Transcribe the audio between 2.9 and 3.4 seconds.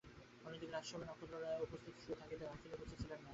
ছিলেন না।